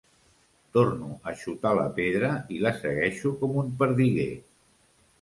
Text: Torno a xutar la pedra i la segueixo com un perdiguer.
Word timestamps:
Torno 0.77 1.09
a 1.31 1.33
xutar 1.41 1.75
la 1.81 1.85
pedra 1.99 2.33
i 2.57 2.65
la 2.65 2.75
segueixo 2.83 3.37
com 3.45 3.57
un 3.67 3.73
perdiguer. 3.83 4.31